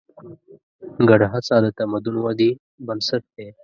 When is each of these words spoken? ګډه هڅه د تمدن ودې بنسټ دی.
ګډه 1.09 1.27
هڅه 1.33 1.55
د 1.63 1.67
تمدن 1.77 2.15
ودې 2.23 2.49
بنسټ 2.85 3.23
دی. 3.35 3.47